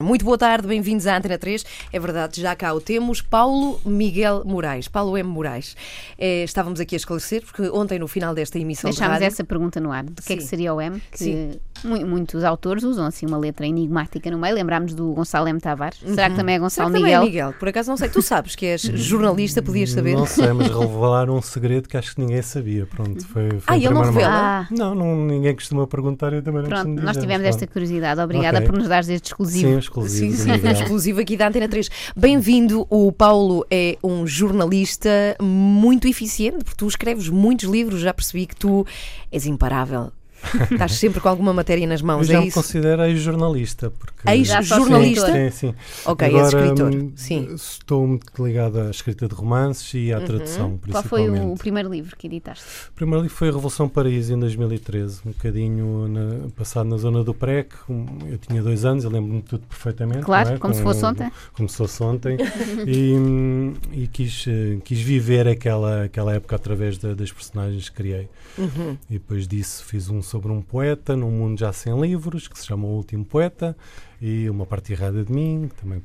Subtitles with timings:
[0.00, 1.66] Muito boa tarde, bem-vindos à Antena 3.
[1.92, 5.28] É verdade, já cá o temos, Paulo Miguel Moraes, Paulo M.
[5.28, 5.76] Moraes.
[6.16, 9.34] Eh, estávamos aqui a esclarecer, porque ontem, no final desta emissão Deixámos de rádio...
[9.34, 10.04] essa pergunta no ar.
[10.04, 11.02] Do que é que seria o M?
[11.10, 11.60] Que Sim.
[11.84, 14.54] Mu- muitos autores usam assim uma letra enigmática no meio.
[14.54, 15.60] Lembrámos do Gonçalo M.
[15.60, 15.98] Tavares.
[15.98, 17.26] Será que também é Será Gonçalo que também é Miguel?
[17.48, 17.54] Miguel?
[17.58, 18.08] Por acaso não sei.
[18.08, 20.14] Tu sabes que és jornalista, podias saber.
[20.16, 22.86] Não sei, mas revelaram um segredo que acho que ninguém sabia.
[22.86, 24.28] Pronto, foi, foi Ah, o ele não revela?
[24.30, 27.66] Ah, Não, não, ninguém costuma perguntar, eu também não pronto, nós dizer, tivemos mas esta
[27.66, 28.20] curiosidade.
[28.20, 28.68] Obrigada Ok.
[28.68, 29.68] por nos dares este exclusivo.
[29.72, 30.36] Sim, exclusivo.
[30.36, 30.72] Sim, sim, Miguel.
[30.72, 31.88] exclusivo aqui da Antena 3.
[32.16, 35.08] Bem-vindo, o Paulo é um jornalista
[35.40, 38.86] muito eficiente, porque tu escreves muitos livros, já percebi que tu
[39.30, 40.10] és imparável.
[40.70, 42.54] Estás sempre com alguma matéria nas Eu mãos, já é me isso?
[42.54, 43.90] considero ex-jornalista.
[43.90, 45.32] porque- Ex-jornalista?
[45.32, 45.74] Sim, sim.
[46.06, 46.94] Ok, és Agora, escritor.
[46.94, 47.48] hum, Sim.
[47.54, 51.52] Estou muito ligado à escrita de romances e à tradução, Qual foi principalmente.
[51.52, 52.64] o, primeiro livro que editaste?
[52.90, 57.24] O primeiro livro foi a Revolução Paraíso em 2013, um bocadinho na- passado na zona
[57.24, 57.72] do PREC.
[58.30, 60.20] Eu tinha dois anos, eu lembro-me de tudo perfeitamente.
[60.22, 60.58] Claro, não é?
[60.58, 61.32] como se fosse ontem.
[61.52, 62.36] Como se fosse ontem.
[62.86, 63.08] e
[63.92, 68.28] e quis, eh, quis viver aquela, aquela época através da- das personagens que criei.
[68.56, 68.96] Uhum.
[69.10, 72.66] E depois disso fiz um sobre um poeta num mundo já sem livros, que se
[72.66, 73.76] chama O Último Poeta,
[74.20, 76.02] e uma parte errada de mim, também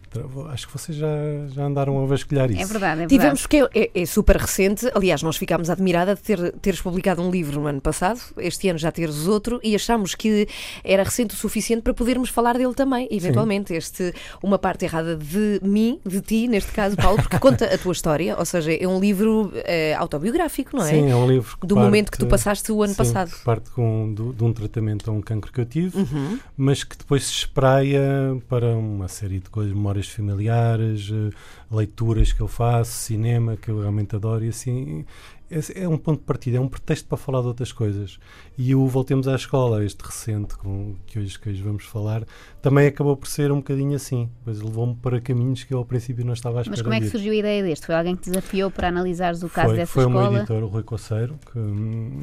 [0.51, 1.07] acho que vocês já,
[1.49, 2.61] já andaram a vasculhar isso.
[2.61, 3.09] É verdade, é verdade.
[3.09, 7.21] Tivemos, porque é, é- é super recente, aliás, nós ficámos admirada de ter, teres publicado
[7.21, 10.47] um livro no ano passado, este ano já teres outro, e achámos que
[10.83, 13.73] era recente o suficiente para podermos falar dele também, eventualmente.
[13.73, 17.93] Este, uma parte errada de mim, de ti, neste caso, Paulo, porque conta a tua
[17.93, 20.89] história, ou seja, é um livro eh, autobiográfico, não é?
[20.89, 23.31] Sim, é um livro que Do parte- momento que tu passaste o ano sim, passado.
[23.31, 26.37] que parte com, do- de um tratamento a um cancro que eu tive, Uhum.
[26.55, 28.02] mas que depois se espraia
[28.47, 31.29] para uma série de coisas, memórias familiares, eh,
[31.71, 35.05] leituras que eu faço, cinema que eu realmente adoro e assim.
[35.75, 38.17] É um ponto de partida, é um pretexto para falar de outras coisas.
[38.57, 42.23] E o Voltemos à Escola, este recente com, que, hoje, que hoje vamos falar,
[42.59, 44.29] também acabou por ser um bocadinho assim.
[44.39, 46.99] Depois levou-me para caminhos que eu ao princípio não estava à espera Mas como é
[46.99, 47.85] que surgiu a ideia deste?
[47.85, 50.37] Foi alguém que te desafiou para analisares o caso foi, dessa foi o meu escola?
[50.39, 52.19] editor, o Rui Coceiro, que, hum,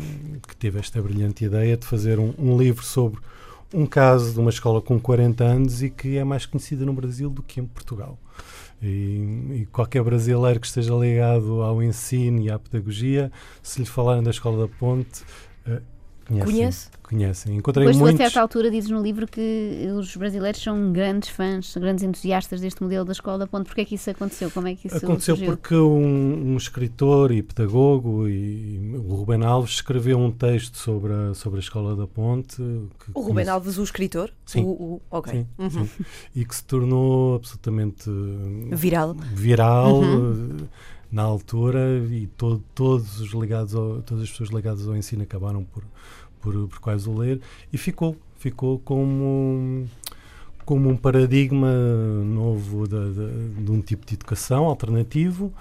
[0.48, 3.20] que teve esta brilhante ideia de fazer um, um livro sobre
[3.72, 7.30] um caso de uma escola com 40 anos e que é mais conhecida no Brasil
[7.30, 8.18] do que em Portugal.
[8.82, 13.30] E, e qualquer brasileiro que esteja ligado ao ensino e à pedagogia,
[13.62, 15.22] se lhe falarem da Escola da Ponte,
[15.66, 15.82] eh,
[16.30, 16.52] conhecem.
[16.54, 16.90] Conhece?
[17.02, 17.56] Conhecem.
[17.56, 18.18] Encontrei Depois, tu, a muitos.
[18.24, 22.80] certa altura, dizes no livro que os brasileiros são grandes fãs, são grandes entusiastas deste
[22.82, 23.66] modelo da escola da ponte.
[23.66, 24.48] Porquê é que isso aconteceu?
[24.50, 25.56] Como é que isso Aconteceu surgiu?
[25.56, 31.34] porque um, um escritor e pedagogo, e, o Ruben Alves, escreveu um texto sobre a,
[31.34, 32.56] sobre a Escola da Ponte.
[32.56, 34.30] que O Ruben conhece- Alves, o escritor?
[34.46, 34.62] Sim.
[34.64, 35.32] O, o- ok.
[35.32, 35.70] Sim, Uhum.
[35.86, 35.88] sim.
[36.36, 38.08] E que se tornou absolutamente
[38.72, 39.14] Viral.
[39.34, 40.56] viral Uhum.
[40.60, 40.64] eh,
[41.10, 45.64] na altura e to- todos os ligados ao- todas as pessoas ligadas ao ensino acabaram
[45.64, 45.82] por,
[46.40, 47.40] por, por quase o ler
[47.72, 49.86] e ficou, ficou como,
[50.64, 51.72] como um paradigma
[52.24, 55.52] novo de, de- de um tipo de educação alternativo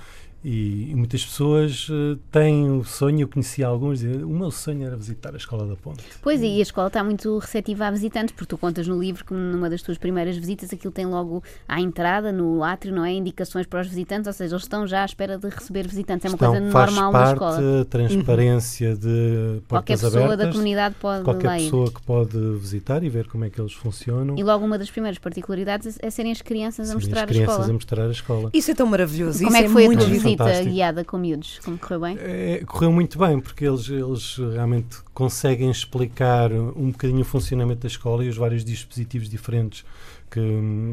[0.44, 4.86] e, e muitas pessoas eh, têm o sonho, eu conheci alguns, dizem, o meu sonho
[4.86, 6.04] era visitar a Escola da Ponte.
[6.22, 9.34] Pois, e a escola está muito receptiva a visitantes, porque tu contas no livro que
[9.34, 13.12] numa das tuas primeiras visitas aquilo tem logo à entrada, no átrio, não é?
[13.12, 16.26] Indicações para os visitantes, ou seja, eles estão já à espera de receber visitantes.
[16.26, 17.82] É uma Então, coisa faz normal na parte escola.
[17.82, 20.46] a transparência de Qualquer portas pessoa abertas.
[20.48, 21.64] da comunidade pode qualquer lá ir.
[21.64, 24.38] pessoa que pode visitar e ver como é que eles funcionam.
[24.38, 27.28] E logo uma das primeiras particularidades é serem as crianças a Sim, mostrar as a
[27.28, 27.70] crianças escola.
[27.70, 28.50] a mostrar a escola.
[28.54, 29.40] Isso é tão maravilhoso.
[29.44, 30.20] Como isso é que foi a muito tua giro.
[30.32, 30.74] Visita fantástico.
[30.74, 31.60] guiada com miúdos?
[31.64, 32.18] Como correu bem?
[32.20, 37.88] É, correu muito bem, porque eles, eles realmente conseguem explicar um bocadinho o funcionamento da
[37.88, 39.84] escola e os vários dispositivos diferentes
[40.30, 40.42] que,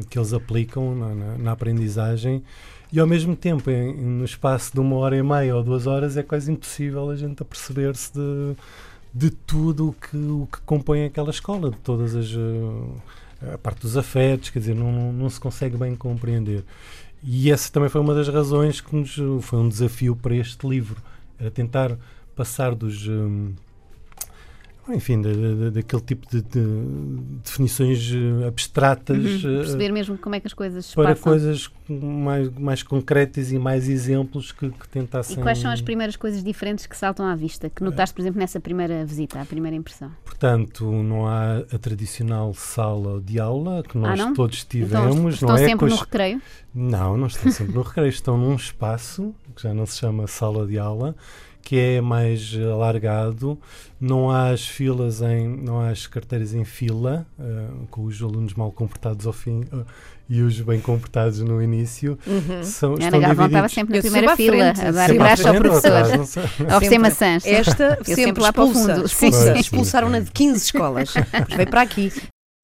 [0.09, 2.43] que eles aplicam na, na- na aprendizagem.
[2.91, 6.15] E ao mesmo tempo, em- no espaço de uma hora e meia ou duas horas,
[6.17, 8.55] é quase impossível a gente aperceber-se de,
[9.13, 12.31] de tudo o que, o que compõe aquela escola, de todas as.
[12.33, 16.63] eh, a parte dos afetos, quer dizer, não, não, não se consegue bem compreender.
[17.29, 19.13] E essa também foi uma das razões que nos
[19.45, 20.95] foi um desafio para este livro,
[21.37, 21.97] era tentar
[22.33, 23.53] passar dos hum,
[24.89, 26.59] enfim, da- da- da- daquele tipo de, de
[27.43, 31.23] definições eh, abstratas Uhum, eh, Perceber mesmo como é que as coisas se para passam.
[31.23, 35.37] coisas mais, mais concretas e mais exemplos que, que tentassem.
[35.37, 38.39] E quais são as primeiras coisas diferentes que saltam à vista, que notaste, por exemplo,
[38.39, 40.11] nessa primeira visita, a primeira impressão?
[40.25, 44.33] Portanto, não há a tradicional sala de aula que nós não?
[44.33, 45.59] todos Então, tivemos, estão não é?
[45.65, 46.41] sempre Com no recreio?
[46.73, 50.67] Não, não estão sempre no recreio, estão num espaço que já não se chama sala
[50.67, 51.15] de aula,
[51.61, 53.59] que é mais alargado,
[53.99, 58.53] não há as filas em, não há as carteiras em fila, eh, com os alunos
[58.53, 59.77] mal comportados ao fim eh,
[60.29, 62.17] e os bem comportados no início.
[62.25, 62.63] Uhum.
[62.63, 65.55] São, A Ana Galvão estava sempre na Eu primeira fila, frente, a dar abraço ao
[65.55, 65.91] professor,
[66.69, 67.45] a oferecer maçãs.
[67.45, 69.05] Esta Eu sempre sempre lá para o fundo.
[69.05, 69.57] expulsa.
[69.59, 71.13] Expulsaram-na de 15 escolas.
[71.15, 72.11] Mas veio para aqui.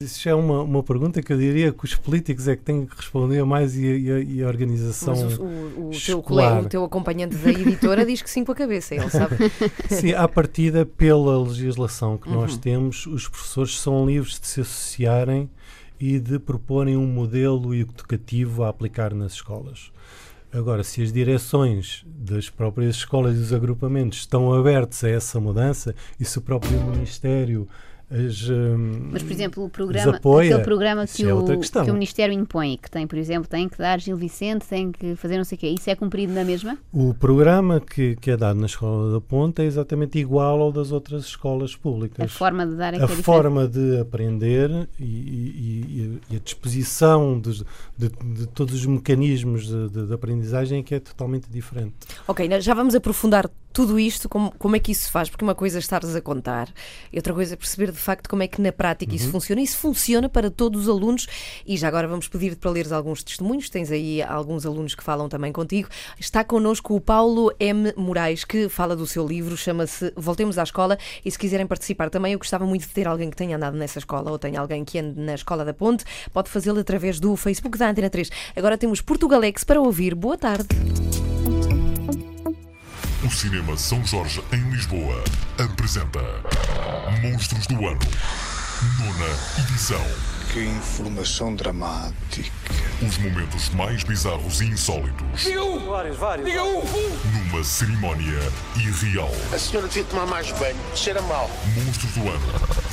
[0.02, 2.96] Isso é uma, uma pergunta que eu diria que os políticos é que têm que
[2.96, 5.14] responder mais e, e, e a organização.
[5.14, 8.50] Mas o, o, o teu colega, o teu acompanhante da editora diz que sim com
[8.50, 9.36] a cabeça, ele sabe.
[9.88, 12.34] Sim, à partida, pela legislação que uhum.
[12.34, 15.48] nós temos, os professores são livres de se associarem
[16.00, 19.92] e de proporem um modelo educativo a aplicar nas escolas.
[20.52, 25.94] Agora, se as direções das próprias escolas e dos agrupamentos estão abertos a essa mudança
[26.18, 27.68] e se o próprio Ministério
[28.10, 32.34] as, um, Mas, por exemplo, o programa, aquele programa que, é o, que o Ministério
[32.34, 35.56] impõe, que tem, por exemplo, tem que dar Gil Vicente, tem que fazer não sei
[35.56, 36.78] o quê, isso é cumprido na mesma?
[36.92, 40.92] O programa que, que é dado na Escola da Ponta é exatamente igual ao das
[40.92, 42.24] outras escolas públicas.
[42.24, 44.70] A forma de dar é A é forma de aprender
[45.00, 47.64] e, e, e a disposição de,
[47.96, 51.94] de, de, todos os mecanismos de, de aprendizagem é que é totalmente diferente.
[52.28, 55.28] Ok, já vamos aprofundar tudo isto, como, como é que isso se faz?
[55.28, 56.72] Porque uma coisa é estares a contar
[57.12, 59.16] e outra coisa é perceber de facto como é que na prática uhum.
[59.16, 59.60] isso funciona.
[59.60, 61.26] Isso funciona para todos os alunos
[61.66, 63.68] e já agora vamos pedir-te para leres alguns testemunhos.
[63.68, 65.88] Tens aí alguns alunos que falam também contigo.
[66.20, 67.92] Está connosco o Paulo M.
[67.96, 70.96] Moraes, que fala do seu livro, chama-se Voltemos à Escola.
[71.24, 73.98] E se quiserem participar também, eu gostava muito de ter alguém que tenha andado nessa
[73.98, 76.04] escola ou tenha alguém que ande na Escola da Ponte.
[76.32, 78.30] Pode fazê-lo através do Facebook da Antena 3.
[78.54, 80.14] Agora temos Portugalex para ouvir.
[80.14, 80.68] Boa tarde.
[83.24, 85.24] O Cinema São Jorge, em Lisboa,
[85.58, 86.20] apresenta
[87.22, 87.98] Monstros do Ano,
[88.98, 89.32] nona
[89.66, 90.04] edição.
[90.52, 92.52] Que informação dramática.
[93.00, 95.40] Os momentos mais bizarros e insólitos.
[95.40, 95.88] Diga um!
[95.88, 96.46] Vários, vários.
[96.46, 96.82] Diga um!
[97.32, 98.40] Numa cerimónia
[98.76, 99.32] irreal.
[99.54, 101.50] A senhora devia tomar mais banho, cheira mal.
[101.76, 102.46] Monstros do Ano,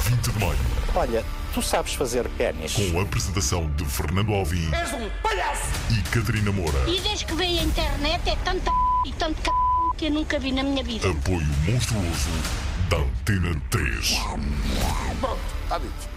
[0.05, 0.59] 20 de maio.
[0.95, 2.73] Olha, tu sabes fazer pênis.
[2.73, 4.73] Com a apresentação de Fernando Alvim.
[4.73, 5.69] És um palhaço!
[5.89, 6.89] E Catarina Moura.
[6.89, 8.71] E desde que veio a internet é tanta
[9.05, 9.60] e tanto c
[10.01, 11.07] que eu nunca vi na minha vida.
[11.07, 12.31] Apoio monstruoso
[12.89, 14.19] da Antena 3.
[15.19, 16.09] Pronto, está dito.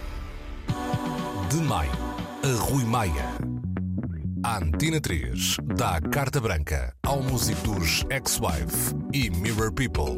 [1.51, 1.91] De maio,
[2.43, 3.29] a Rui Maia.
[4.43, 10.17] A Antena 3 dá carta branca ao músico dos Ex-Wife e Mirror People.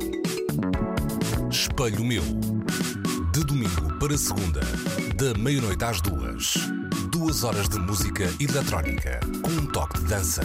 [1.52, 2.24] Espelho Meu.
[3.34, 4.62] De domingo para segunda,
[5.18, 6.54] da meia-noite às duas.
[7.28, 10.42] Duas horas de música eletrónica com um toque de dança.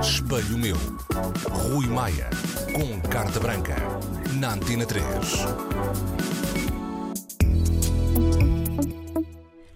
[0.00, 0.76] Espelho Meu.
[1.48, 2.28] Rui Maia.
[2.72, 3.76] Com carta branca.
[4.40, 5.06] Na Antena 3.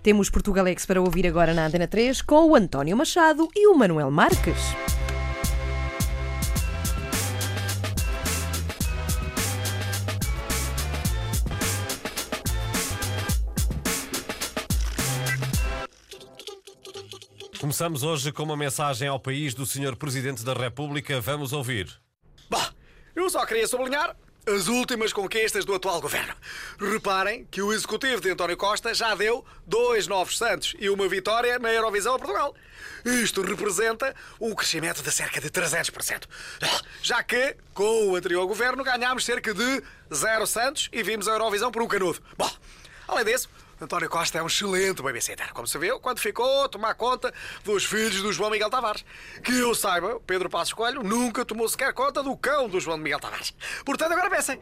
[0.02, 4.10] Temos Portugalex para ouvir agora na Antena 3 com o António Machado e o Manuel
[4.10, 4.58] Marques.
[17.64, 19.96] Começamos hoje com uma mensagem ao país do Sr.
[19.96, 21.18] Presidente da República.
[21.18, 21.90] Vamos ouvir.
[22.50, 22.70] Bah,
[23.16, 24.14] eu só queria sublinhar
[24.46, 26.34] as últimas conquistas do atual governo.
[26.78, 31.58] Reparem que o executivo de António Costa já deu dois novos santos e uma vitória
[31.58, 32.54] na Eurovisão a Portugal.
[33.02, 36.24] Isto representa um crescimento de cerca de 300%.
[37.00, 39.82] Já que, com o anterior governo, ganhámos cerca de
[40.14, 42.20] zero santos e vimos a Eurovisão por um canudo.
[42.36, 42.50] Bom,
[43.08, 43.48] além disso,
[43.84, 47.32] António Costa é um excelente babysitter, como se viu quando ficou a tomar conta
[47.62, 49.04] dos filhos do João Miguel Tavares.
[49.42, 53.20] Que eu saiba, Pedro Passos Coelho nunca tomou sequer conta do cão do João Miguel
[53.20, 53.54] Tavares.
[53.84, 54.58] Portanto, agora pensem.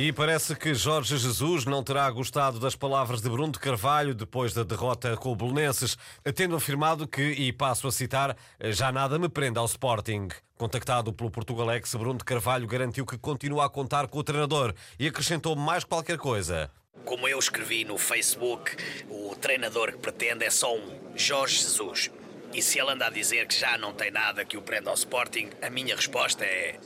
[0.00, 4.54] E parece que Jorge Jesus não terá gostado das palavras de Bruno de Carvalho depois
[4.54, 5.98] da derrota com o Belenenses,
[6.36, 10.28] tendo afirmado que, e passo a citar, já nada me prende ao Sporting.
[10.56, 15.08] Contactado pelo Portugalex, Bruno de Carvalho garantiu que continua a contar com o treinador e
[15.08, 16.70] acrescentou mais qualquer coisa.
[17.04, 18.76] Como eu escrevi no Facebook,
[19.10, 22.08] o treinador que pretende é só um Jorge Jesus.
[22.54, 24.94] E se ele anda a dizer que já não tem nada que o prenda ao
[24.94, 26.78] Sporting, a minha resposta é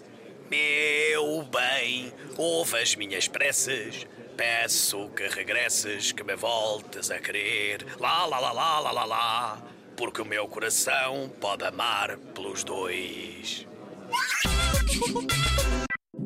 [0.52, 4.06] meu bem, ouve as minhas preces.
[4.36, 7.86] Peço que regresses, que me voltes a querer.
[7.98, 9.62] Lá, lá, lá, lá, lá, lá, lá.
[9.96, 13.66] Porque o meu coração pode amar pelos dois.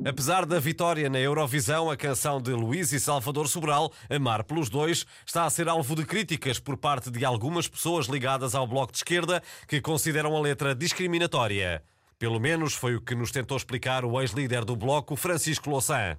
[0.04, 5.06] Apesar da vitória na Eurovisão, a canção de Luís e Salvador Sobral, Amar pelos Dois,
[5.25, 8.99] está a ser alvo de críticas por parte de algumas pessoas ligadas ao Bloco de
[8.99, 11.83] Esquerda que consideram a letra discriminatória.
[12.18, 16.18] Pelo menos foi o que nos tentou explicar o ex-líder do bloco, Francisco Louçã.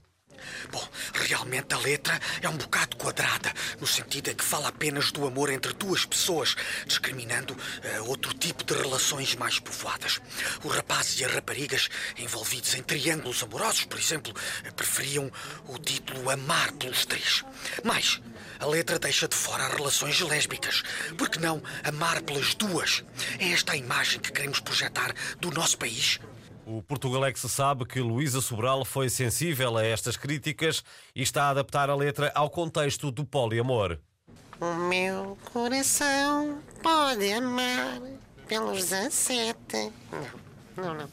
[0.71, 5.25] Bom, realmente a letra é um bocado quadrada, no sentido em que fala apenas do
[5.25, 6.55] amor entre duas pessoas,
[6.85, 10.19] discriminando uh, outro tipo de relações mais povoadas.
[10.63, 14.33] Os rapazes e as raparigas envolvidos em triângulos amorosos, por exemplo,
[14.75, 15.31] preferiam
[15.67, 17.43] o título Amar pelos Três.
[17.83, 18.21] Mas
[18.59, 20.83] a letra deixa de fora relações lésbicas.
[21.17, 23.03] Por que não amar pelas duas?
[23.39, 26.19] É esta a imagem que queremos projetar do nosso país?
[26.69, 30.83] O Portugalex sabe que Luísa Sobral foi sensível a estas críticas
[31.15, 33.97] e está a adaptar a letra ao contexto do poliamor.
[34.59, 38.01] O meu coração pode amar
[38.49, 39.93] pelos 17.
[40.75, 41.09] Não, não, não.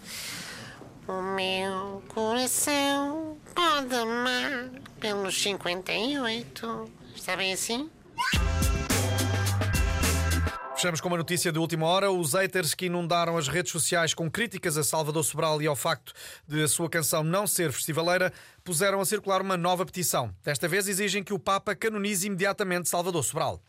[1.06, 6.90] O meu coração pode amar pelos 58.
[7.14, 7.88] Está bem assim?
[10.74, 12.10] Fechamos com uma notícia de última hora.
[12.10, 16.12] Os haters que inundaram as redes sociais com críticas a Salvador Sobral e ao facto
[16.48, 18.32] de a sua canção não ser festivaleira
[18.64, 20.34] puseram a circular uma nova petição.
[20.42, 23.62] Desta vez exigem que o Papa canonize imediatamente Salvador Sobral.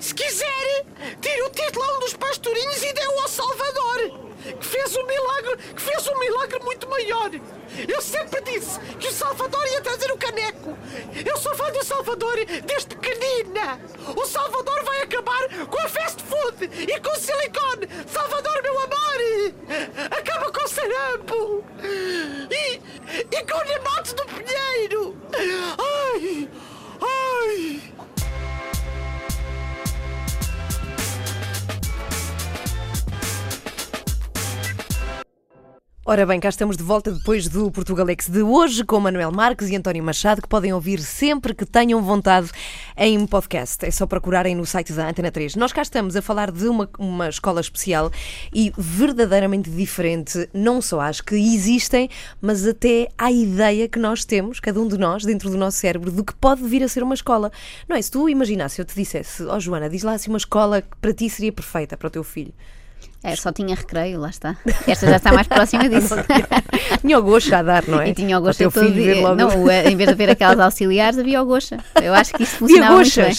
[0.00, 0.84] Se quiser,
[1.20, 5.56] tire o título a um dos pastorinhos e dê-o ao Salvador, que fez um milagre,
[5.74, 7.30] que fez um milagre muito maior.
[7.86, 10.78] Eu sempre disse que o Salvador ia trazer o caneco.
[11.26, 13.80] Eu sou fã do Salvador desde pequenina.
[14.16, 17.88] O Salvador vai acabar com a fast food e com o silicone.
[18.06, 19.54] Salvador, meu amor,
[20.10, 21.64] acaba com o sarampo
[22.50, 22.80] e,
[23.36, 25.17] e com o nemate do pinheiro.
[36.10, 39.76] Ora bem, cá estamos de volta depois do Portugalex de hoje com Manuel Marques e
[39.76, 42.50] António Machado, que podem ouvir sempre que tenham vontade
[42.96, 43.84] em podcast.
[43.84, 45.54] É só procurarem no site da Antena 3.
[45.56, 48.10] Nós cá estamos a falar de uma, uma escola especial
[48.54, 50.48] e verdadeiramente diferente.
[50.54, 52.08] Não só acho que existem,
[52.40, 56.10] mas até à ideia que nós temos, cada um de nós, dentro do nosso cérebro,
[56.10, 57.52] do que pode vir a ser uma escola.
[57.86, 58.00] Não é?
[58.00, 60.96] Se tu imaginasse, eu te dissesse, ó oh, Joana, diz lá assim uma escola que
[61.02, 62.54] para ti seria perfeita para o teu filho.
[63.22, 64.56] É, só tinha recreio, lá está.
[64.86, 66.14] Esta já está mais próxima disso.
[67.02, 68.10] tinha o gosto a dar, não é?
[68.10, 69.20] E tinha o gosto a todo dia.
[69.20, 69.34] Logo...
[69.34, 71.78] Não, em vez de haver aquelas auxiliares, havia o gocha.
[72.00, 73.32] Eu acho que isso funcionava havia.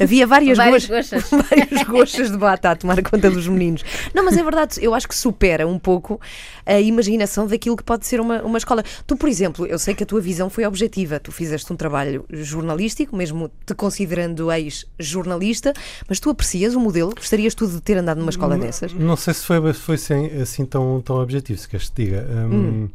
[0.00, 1.24] Havia várias, várias gochas.
[1.30, 3.82] várias gochas de bata a tomar conta dos meninos.
[4.14, 6.18] Não, mas é verdade, eu acho que supera um pouco
[6.64, 8.82] a imaginação daquilo que pode ser uma, uma escola.
[9.06, 11.20] Tu, por exemplo, eu sei que a tua visão foi objetiva.
[11.20, 15.74] Tu fizeste um trabalho jornalístico, mesmo te considerando ex-jornalista,
[16.08, 17.14] mas tu aprecias o modelo?
[17.14, 18.92] Gostarias tu de ter andado numa escola dessas?
[18.92, 22.26] Não sei se foi, foi assim, assim tão, tão objetivo, se queres te diga.
[22.30, 22.88] Um, hum.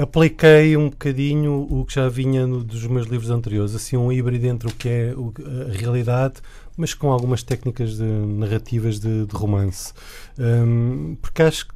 [0.00, 4.46] Apliquei um bocadinho o que já vinha no, dos meus livros anteriores, assim um híbrido
[4.46, 5.32] entre o que é o,
[5.68, 6.34] a realidade,
[6.76, 9.92] mas com algumas técnicas de, narrativas de, de romance.
[10.38, 11.66] Um, porque acho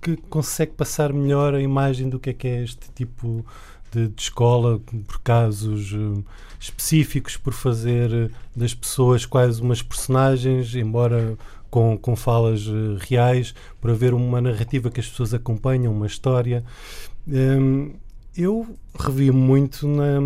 [0.00, 3.44] que consegue passar melhor a imagem do que é que é este tipo
[3.90, 6.24] de, de escola, por casos uh,
[6.58, 11.36] específicos, por fazer uh, das pessoas quase umas personagens, embora
[11.70, 16.64] com, com falas uh, reais, para ver uma narrativa que as pessoas acompanham, uma história.
[17.26, 17.92] Um,
[18.36, 18.66] eu
[18.98, 20.20] revi muito na,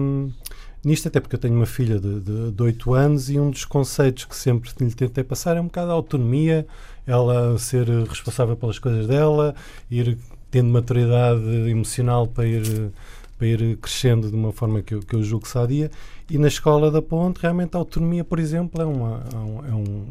[0.85, 3.65] nisto, até porque eu tenho uma filha de, de, de 8 anos e um dos
[3.65, 6.67] conceitos que sempre lhe tentei passar é um bocado a autonomia,
[7.07, 9.55] ela ser responsável pelas coisas dela,
[9.91, 10.19] ir
[10.51, 12.91] tendo maturidade emocional para ir,
[13.37, 15.91] para ir crescendo de uma forma que eu, que eu julgo sadia.
[16.31, 19.23] E na escola da Ponte, realmente a autonomia, por exemplo, é, uma,
[19.69, 20.07] é um,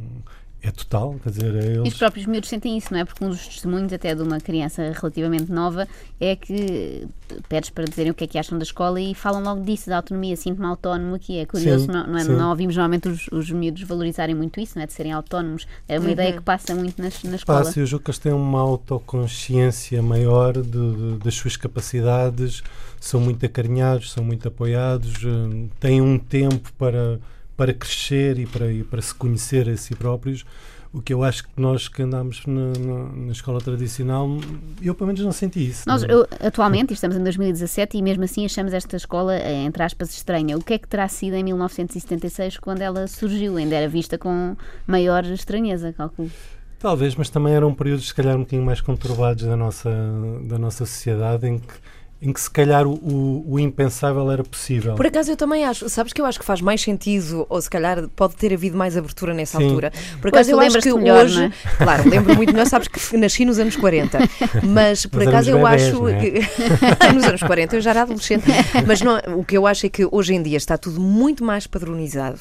[0.64, 1.86] é total, quer dizer, é eles...
[1.86, 3.04] E os próprios miúdos sentem isso, não é?
[3.04, 5.86] Porque um dos testemunhos até de uma criança relativamente nova
[6.22, 7.06] é que
[7.50, 9.98] pedes para dizerem o que é que acham da escola e falam logo disso, da
[9.98, 12.24] autonomia, sinto-me autónomo aqui, é curioso, sim, não, não, é?
[12.24, 14.88] não, ouvimos normalmente os, os miúdos valorizarem muito isso, não é?
[14.88, 16.14] De serem autónomos, é uma uhum.
[16.14, 17.66] ideia que passa muito nas, na escola.
[17.66, 22.64] Passa, eu julgo que eles têm uma autoconsciência maior de, de, das suas capacidades,
[23.02, 27.20] são muito acarinhados, são muito apoiados, eh, têm um tempo para
[27.56, 30.46] para crescer e para, e para se conhecer a si próprios.
[30.94, 34.30] O que eu acho que nós que andamos na, na, na escola tradicional,
[34.80, 35.84] eu pelo menos não senti isso.
[35.88, 40.12] Nós, eu, atualmente, estamos em 2017 e mesmo assim achamos esta escola, eh, entre aspas,
[40.14, 40.56] estranha.
[40.56, 43.58] O que é que terá sido em 1976 quando ela surgiu?
[43.58, 44.56] Ainda era vista com
[44.86, 46.30] maior estranheza, calculo.
[46.78, 49.90] Talvez, mas também eram períodos, se calhar, um bocadinho mais conturbados da nossa,
[50.44, 51.74] da nossa sociedade, em que
[52.24, 54.96] em que se calhar o, o, o, impensável era possível.
[54.96, 57.70] Por acaso eu também acho, sabes que eu acho que faz mais sentido, ou se
[57.70, 59.66] calhar pode ter havido mais abertura nessa Sim.
[59.66, 59.92] altura.
[60.22, 61.52] Por acaso eu acho que melhor, hoje, é?
[61.84, 64.20] claro, lembro muito melhor, sabes que nasci nos anos 40,
[64.64, 66.18] mas por acaso eu acho é?
[66.18, 66.40] que
[67.14, 68.46] nos anos 40 eu já era adolescente,
[68.88, 71.68] mas não, o que eu acho é que hoje em dia está tudo muito mais
[71.68, 72.40] padronizado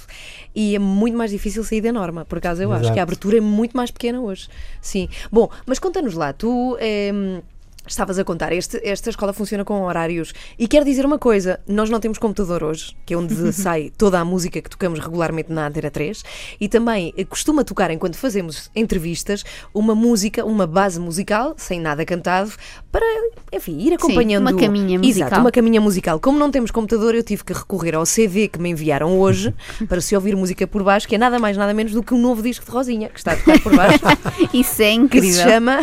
[0.54, 2.24] e é muito mais difícil sair da norma.
[2.24, 2.84] Por acaso eu Exato.
[2.84, 4.48] acho que a abertura é muito mais pequena hoje.
[4.80, 5.08] Sim.
[5.30, 6.76] Bom, mas conta-nos lá, tu.
[6.78, 7.40] Eh,
[7.86, 11.90] Estavas a contar, este, esta escola funciona com horários e quer dizer uma coisa: nós
[11.90, 15.66] não temos computador hoje, que é onde sai toda a música que tocamos regularmente na
[15.66, 16.22] Antena 3,
[16.60, 22.04] e também eh, costuma tocar, enquanto fazemos entrevistas, uma música, uma base musical, sem nada
[22.04, 22.52] cantado,
[22.90, 23.04] para,
[23.52, 24.46] enfim, ir acompanhando.
[24.48, 25.26] Sim, uma caminha musical.
[25.26, 26.20] Exato, uma caminha musical.
[26.20, 29.52] Como não temos computador, eu tive que recorrer ao CD que me enviaram hoje
[29.88, 32.18] para se ouvir música por baixo, que é nada mais, nada menos do que um
[32.18, 33.98] novo disco de Rosinha, que está a tocar por baixo.
[34.54, 35.28] Isso é incrível.
[35.28, 35.80] Que se chama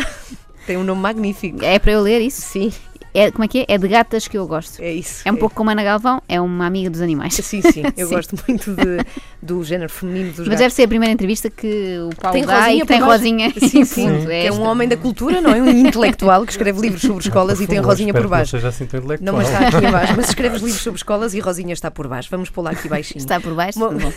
[0.70, 1.64] Tem um nome magnífico.
[1.64, 2.42] É para eu ler isso?
[2.42, 2.72] Sim.
[3.12, 3.64] É, como é que é?
[3.68, 4.80] É de gatas que eu gosto.
[4.80, 5.22] É isso.
[5.24, 7.34] É um pouco como a Ana Galvão, é uma amiga dos animais.
[7.34, 7.82] Sim, sim.
[7.96, 8.98] Eu gosto muito de,
[9.42, 10.60] do género feminino dos Mas gatos.
[10.60, 13.12] deve ser a primeira entrevista que o Paulo Tem dá e Rosinha que tem baixo.
[13.12, 14.24] Rosinha Sim, sim.
[14.26, 15.60] Que é um homem da cultura, não é?
[15.60, 18.52] Um intelectual que escreve livros sobre escolas e tem Rosinha por que não baixo.
[18.52, 19.32] seja assim tão intelectual.
[19.34, 20.12] Não, mas está aqui abaixo.
[20.16, 22.28] Mas escreves livros sobre escolas e Rosinha está por baixo.
[22.30, 23.18] Vamos pôr lá aqui baixinho.
[23.18, 23.78] Está por baixo?
[23.78, 24.12] Bom, Bom.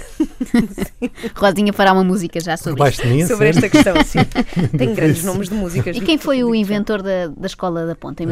[1.36, 3.08] Rosinha fará uma música já sobre Por baixo isto.
[3.08, 4.20] de mim, a sobre esta questão, sim.
[4.78, 5.96] Tem grandes nomes de músicas.
[5.98, 8.22] E quem foi o inventor da, da Escola da Ponta?
[8.24, 8.28] Em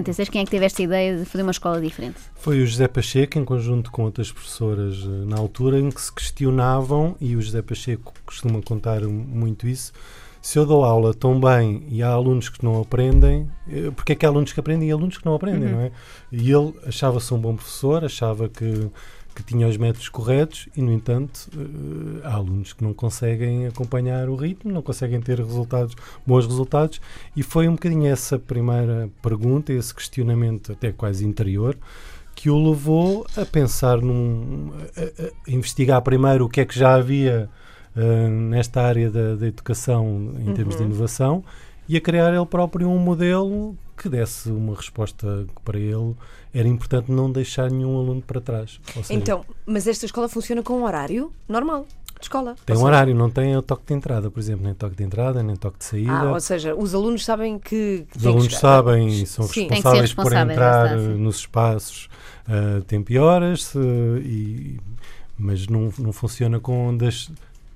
[0.00, 2.16] 1976, quem é que teve esta ideia de fazer uma escola diferente?
[2.34, 6.12] Foi o José Pacheco, em conjunto com outras professoras eh, na altura, em que se
[6.12, 9.92] questionavam, e o José Pacheco costuma contar muito isso,
[10.42, 14.14] se eu dou aula tão bem e há alunos que não aprendem, eh, porque é
[14.14, 15.74] que há alunos que aprendem e alunos que não aprendem, Uhum.
[15.76, 15.92] não é?
[16.32, 18.88] E ele achava-se um bom professor, achava que,
[19.42, 24.28] que tinha os métodos corretos e, no entanto, eh, há alunos que não conseguem acompanhar
[24.28, 25.94] o ritmo, não conseguem ter resultados,
[26.26, 27.00] bons resultados,
[27.36, 31.76] e foi um bocadinho essa primeira pergunta, esse questionamento até quase interior,
[32.34, 34.70] que o levou a pensar num.
[34.96, 37.48] a, a- investigar primeiro o que é que já havia
[37.96, 40.88] eh, nesta área da, da educação em termos de Uhum.
[40.90, 41.44] inovação
[41.88, 46.14] e a criar ele próprio um modelo que desse uma resposta que para ele
[46.54, 48.80] era importante não deixar nenhum aluno para trás.
[48.96, 51.86] Ou seja, Então, mas esta escola funciona com um horário normal
[52.18, 52.54] de escola.
[52.66, 55.42] tem um horário, não tem o toque de entrada, por exemplo, nem toque de entrada,
[55.42, 56.12] nem toque de saída.
[56.12, 58.06] Ah, ou seja, os alunos sabem que.
[58.10, 58.58] que Os que alunos chegar.
[58.60, 59.68] sabem e são Sim.
[59.68, 61.06] Que responsáveis por entrar sim.
[61.18, 62.08] nos espaços
[62.46, 64.80] a tempo e horas, se- e,
[65.38, 67.30] mas não, não funciona com das,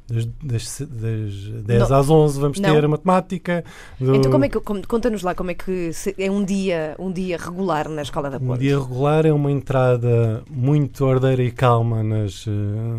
[0.09, 1.97] das, das, das 10 Não.
[1.97, 2.73] às 11 vamos Não.
[2.75, 3.65] ter a matemática.
[3.99, 4.61] do- Então, como é que.
[4.61, 8.37] Conta-nos lá como é que se- é um dia, um dia regular na escola da
[8.37, 8.61] Um Ponte.
[8.61, 12.51] dia regular é uma entrada muito ordeira e calma nas, eh,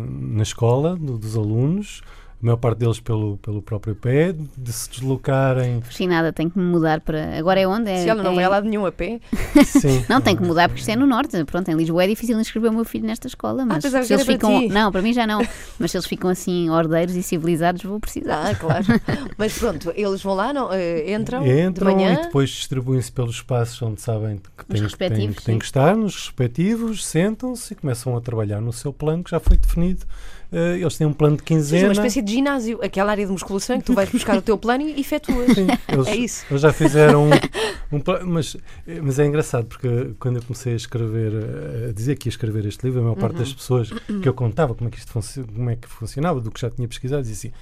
[0.08, 2.02] na escola do- dos alunos,
[2.40, 5.80] a maior parte deles pelo, pelo próprio pé, de se deslocarem.
[5.80, 7.38] Fascinada, tem que mudar para.
[7.38, 7.90] Agora é onde?
[7.90, 9.20] É, Se ela não é- vai a lado nenhum a pé.
[9.64, 10.04] Sim.
[10.08, 11.42] Não, tem que mudar porque isto é no norte.
[11.44, 14.24] Pronto, em Lisboa é difícil inscrever o meu filho nesta escola, mas pensava se eles
[14.24, 14.60] para ficam.
[14.60, 14.68] ti.
[14.68, 15.40] Não, para mim já não.
[15.78, 18.50] Mas se eles ficam assim ordeiros e civilizados, vou precisar.
[18.50, 18.84] Ah, claro.
[19.38, 22.14] Mas pronto, eles vão lá, não, eh, entram, de Entram manhã.
[22.14, 26.14] e depois distribuem-se pelos espaços onde sabem que têm, têm, que têm que estar, nos
[26.14, 30.04] respectivos, sentam-se e começam a trabalhar no seu plano que já foi definido.
[30.52, 31.86] Eh, eles têm um plano de quinzena.
[31.88, 34.56] uma espécie de ginásio, aquela área de musculação em que tu vais buscar o teu
[34.56, 35.56] plano e efetuas.
[35.88, 36.46] Eles, É isso.
[36.50, 38.56] eles já fizeram um, um pla- mas,
[39.02, 42.64] mas é engraçado porque quando eu comecei a escrever, eh, a dizer que ia escrever
[42.66, 43.40] este livro, a maior parte Uhum.
[43.40, 45.12] das pessoas que eu contava como é que isto
[45.54, 47.52] como é que funcionava, do que já tinha pesquisado, dizia assim.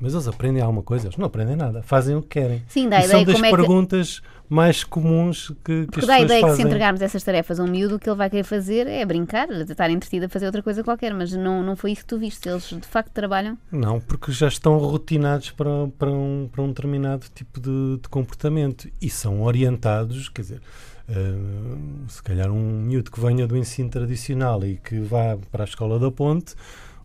[0.00, 1.06] Mas eles aprendem alguma coisa?
[1.08, 2.62] Eles não aprendem nada, fazem o que querem.
[2.68, 6.06] Sim, dá e ideia são das como é que- perguntas mais comuns que, que as
[6.06, 6.66] dá a pessoas ideia que se fazem.
[6.66, 9.90] entregarmos essas tarefas a um miúdo, o que ele vai querer fazer é brincar, estar
[9.90, 12.48] entretido a fazer outra coisa qualquer, mas não, não foi isso que tu viste.
[12.48, 13.56] Eles de facto trabalham.
[13.70, 18.88] Não, porque já estão rotinados para, para, um, para um determinado tipo de, de comportamento
[19.00, 20.62] e são orientados, quer dizer,
[21.08, 21.34] eh,
[22.08, 25.98] se calhar um miúdo que venha do ensino tradicional e que vá para a escola
[25.98, 26.54] da ponte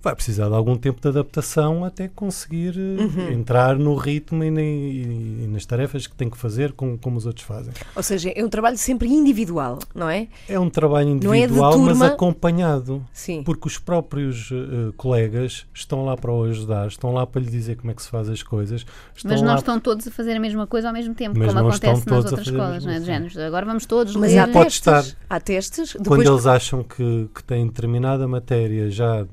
[0.05, 3.31] vai precisar de algum tempo de adaptação até conseguir eh, Uhum.
[3.33, 7.25] entrar no ritmo e, e- e nas tarefas que tem que fazer como, como os
[7.25, 7.73] outros fazem.
[7.95, 10.27] Ou seja, é um trabalho sempre individual, não é?
[10.47, 12.07] É um trabalho é individual, mas turma.
[12.07, 13.05] acompanhado.
[13.11, 13.43] Sim.
[13.43, 17.75] Porque os próprios eh, colegas estão lá para o ajudar, estão lá para lhe dizer
[17.77, 18.85] como é que se faz as coisas.
[19.15, 21.47] Estão Mas não lá estão todos a fazer a mesma coisa ao mesmo tempo, Mas
[21.47, 22.99] como não acontece estão nas outras escolas, não é?
[22.99, 23.37] De géneros.
[23.37, 24.39] Agora vamos todos Mas ler.
[24.39, 24.75] há Pode testes.
[24.79, 25.17] estar.
[25.29, 25.93] Há testes.
[25.93, 29.25] Quando Depois, eles acham que, que têm determinada matéria já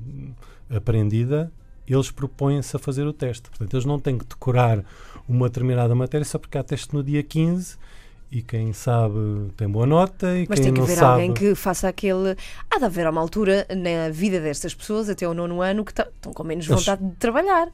[0.75, 1.51] aprendida,
[1.87, 3.49] eles propõem-se a fazer o teste.
[3.49, 4.83] Portanto, eles não têm que decorar
[5.27, 7.77] uma determinada matéria só porque há teste no dia 15
[8.31, 9.15] e quem sabe
[9.55, 11.11] tem boa nota e Mas quem tem que não haver sabe...
[11.21, 12.35] alguém que faça aquele.
[12.71, 16.33] Há de haver uma altura na vida destas pessoas, até o nono ano, que estão
[16.33, 17.67] com menos Eles- vontade de trabalhar.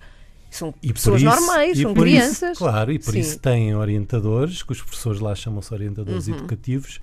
[0.52, 2.58] São E pessoas isso- normais, são por isso- crianças.
[2.58, 3.20] claro, e por Sim.
[3.20, 6.36] isso têm orientadores, que os professores lá chamam-se orientadores Uhum.
[6.38, 7.00] educativos,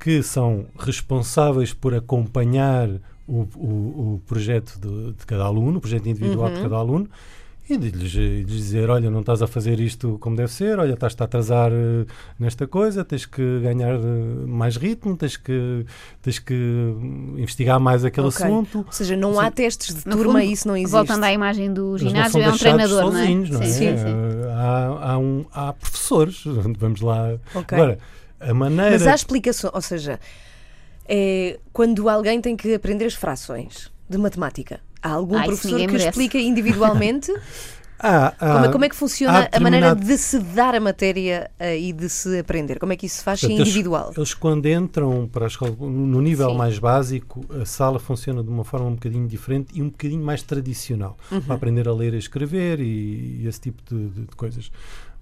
[0.00, 2.88] que são responsáveis por acompanhar
[3.28, 6.62] o, o- o projeto de, de cada aluno, o projeto individual de Uhum.
[6.62, 7.08] cada aluno,
[7.70, 10.78] e de lhes, de lhes dizer, olha, não estás a fazer isto como deve ser,
[10.78, 12.06] olha, estás-te a atrasar eh,
[12.40, 15.84] nesta coisa, tens que ganhar eh, mais ritmo, tens que,
[16.22, 18.42] tens que hum, investigar mais aquele Ok.
[18.46, 18.78] assunto.
[18.86, 20.92] Ou seja, não há testes de turma, fundo, isso não existe.
[20.92, 23.60] Voltando à imagem do ginásio, são é um treinador, sozinhos, não é?
[23.60, 23.72] não é?
[23.74, 24.14] Sim, sim.
[24.46, 26.42] Eh, Há, há, um, há professores,
[26.78, 27.36] vamos lá.
[27.54, 27.76] Ok.
[27.76, 27.98] Agora,
[28.40, 28.92] a maneira.
[28.92, 30.18] Mas há explicação, ou seja,
[31.08, 35.86] é, quando alguém tem que aprender as frações de matemática, há algum Ah, isso professor
[35.88, 37.32] que explica individualmente
[37.98, 40.80] há- há- como, é, como é que funciona a maneira determinado- de se dar a
[40.80, 42.78] matéria eh, e de se aprender?
[42.78, 44.12] Como é que isso se faz Portanto, eles- individual?
[44.16, 46.56] Eles, quando entram para a escola, no nível Sim.
[46.56, 50.42] mais básico, a sala funciona de uma forma um bocadinho diferente e um bocadinho mais
[50.42, 51.40] tradicional, Uhum.
[51.42, 54.70] para aprender a ler e escrever e, e esse tipo de, de- de coisas.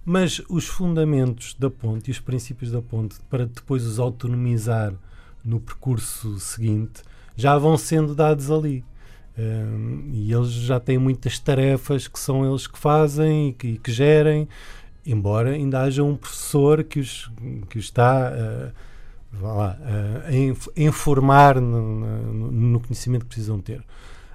[0.04, 4.92] Mas os fundamentos da ponte e os princípios da ponte, para depois os autonomizar
[5.46, 7.02] no percurso seguinte,
[7.36, 8.84] já vão sendo dados ali.
[9.38, 13.92] Um, e eles já têm muitas tarefas que são eles que fazem e que, que
[13.92, 14.48] gerem,
[15.04, 17.30] embora ainda haja um professor que os,
[17.68, 23.84] que os está uh, lá, uh, a informar no, no, conhecimento que precisam ter.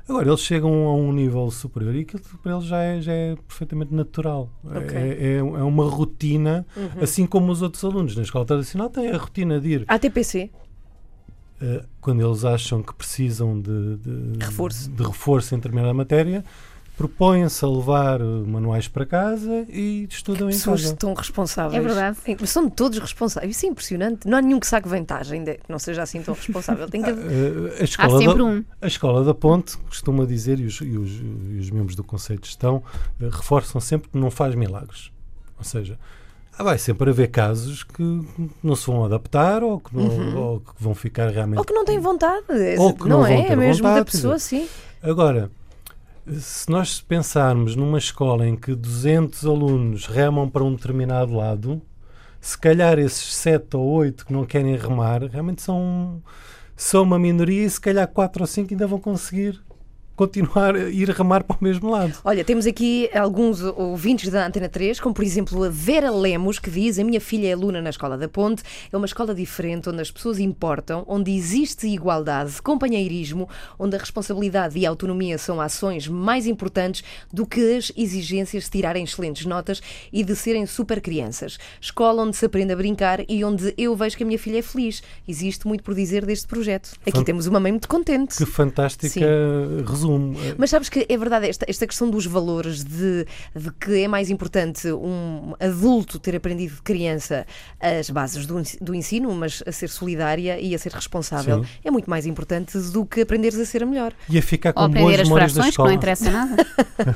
[0.07, 3.35] Agora, eles chegam a um nível superior e aquilo para eles já é, já é
[3.47, 4.49] perfeitamente natural.
[4.63, 4.97] Okay.
[4.97, 7.01] É, é, é, uma rotina, uhum.
[7.01, 9.85] assim como os outros alunos na escola tradicional têm a rotina de ir.
[9.87, 10.51] ATPC?
[11.61, 14.89] Uh, quando eles acham que precisam de, de, reforço.
[14.89, 16.43] de reforço em determinada matéria,
[17.01, 20.95] propõem-se a levar eh, manuais para casa e estudam que em pessoas casa.
[20.95, 21.83] tão responsáveis.
[21.83, 22.17] É verdade.
[22.45, 23.55] São todos responsáveis.
[23.55, 24.27] Isso é impressionante.
[24.27, 26.87] Não há nenhum que saque vantagem, de, que não seja assim tão responsável.
[26.87, 27.09] Tem que...
[27.09, 28.63] Eh, a, escola há sempre da, um.
[28.81, 32.39] A Escola da Ponte costuma dizer, e os, e os, e os membros do Conselho
[32.39, 32.83] de Gestão
[33.19, 35.11] reforçam sempre que não faz milagres.
[35.57, 35.97] Ou seja,
[36.57, 38.21] vai sempre haver casos que
[38.61, 40.37] não se vão adaptar ou que, não, uhum.
[40.37, 41.59] ou que vão ficar realmente.
[41.59, 42.45] Ou que não têm vontade.
[42.77, 43.47] Ou que não, não é?
[43.47, 44.67] é mesmo vontade, da pessoa, sim.
[45.01, 45.49] Agora,
[46.39, 51.81] se nós pensarmos numa escola em que 200 alunos remam para um determinado lado,
[52.39, 56.21] se calhar esses 7 ou 8 que não querem remar realmente são,
[56.75, 59.61] são uma minoria e se calhar 4 ou 5 ainda vão conseguir
[60.15, 62.13] continuar a ir remar para o mesmo lado.
[62.23, 66.69] Olha, temos aqui alguns ouvintes da Antena 3, como por exemplo a Vera Lemos, que
[66.69, 70.01] diz: A minha filha é aluna na Escola da Ponte, é uma escola diferente, onde
[70.01, 76.07] as pessoas importam, onde existe igualdade, companheirismo, onde a responsabilidade e a autonomia são ações
[76.07, 81.57] mais importantes do que as exigências de tirarem excelentes notas e de serem super crianças.
[81.79, 84.61] Escola onde se aprende a brincar e onde eu vejo que a minha filha é
[84.61, 85.01] feliz.
[85.27, 86.91] Existe muito por dizer deste projeto.
[87.01, 88.37] Aqui Fant temos uma mãe muito contente.
[88.37, 89.19] Que fantástica
[89.85, 90.10] resumo
[90.57, 94.29] mas sabes que é verdade esta, esta questão dos valores, de, de que é mais
[94.29, 97.45] importante um adulto ter aprendido de criança
[97.79, 101.69] as bases do, do ensino, mas a ser solidária e a ser responsável, Sim.
[101.83, 104.13] é muito mais importante do que aprenderes a ser a melhor.
[104.29, 106.55] E a ficar com Ou boas as memórias frações, que não interessa nada.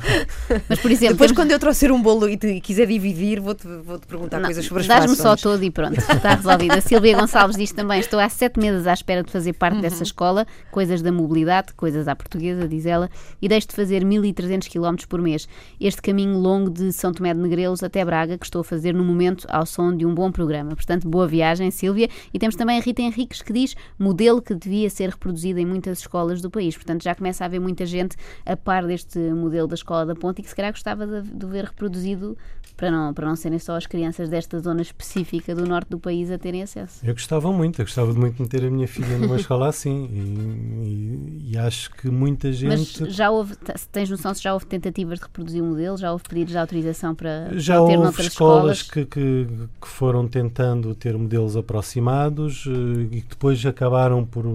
[0.70, 1.16] mas, por exemplo...
[1.16, 4.40] Depois, quando eu trouxer um bolo e, te, e quiser dividir, vou-te vou -te perguntar
[4.40, 5.18] não, coisas sobre as frações.
[5.18, 6.74] Dás-me só todo e pronto, está resolvido.
[6.74, 9.82] A Silvia Gonçalves diz também, estou há sete meses à espera de fazer parte uhum.
[9.82, 13.10] dessa escola, coisas da mobilidade, coisas à portuguesa, diz ela,
[13.42, 15.48] e deixo de fazer 1300 km por mês.
[15.80, 19.04] Este caminho longo de São Tomé de Negrelos até Braga, que estou a fazer no
[19.04, 20.76] momento ao som de um bom programa.
[20.76, 22.10] Portanto, boa viagem, Silvia.
[22.34, 26.00] E temos também a Rita Henriques que diz modelo que devia ser reproduzido em muitas
[26.00, 26.76] escolas do país.
[26.76, 30.40] Portanto, já começa a haver muita gente a par deste modelo da Escola da Ponte
[30.40, 32.38] e que se calhar gostava de, de ver reproduzido
[32.76, 36.30] para não, para não serem só as crianças desta zona específica do norte do país
[36.30, 37.06] a terem acesso.
[37.06, 41.50] Eu gostava muito, eu gostava de muito meter a minha filha numa escola assim e,
[41.50, 42.65] e, e, acho que muita gente.
[42.68, 43.56] Mas já houve,
[43.92, 45.98] tens noção se já houve tentativas de reproduzir o modelo?
[45.98, 48.82] Já houve pedidos de autorização para, já para ter houve noutras escolas, escolas?
[48.84, 49.48] Que, que,
[49.82, 54.46] que, foram tentando ter modelos aproximados eh, e que depois acabaram por,